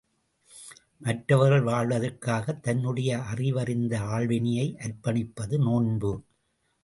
மற்றவர்கள் 0.97 1.61
வாழ்வதற்காகத் 1.61 2.59
தன்னுடைய 2.59 3.17
அறிவறிந்த 3.17 3.99
ஆள்வினையை 3.99 4.67
அர்ப்பணிப்பது 4.79 5.57
நோன்பு. 5.57 6.23